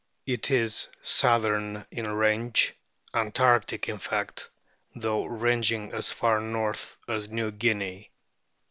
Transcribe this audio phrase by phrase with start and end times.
[0.25, 2.73] It is southern in range,
[3.13, 4.49] antarctic in fact,
[4.95, 8.09] though ranging as far north as New Guinea.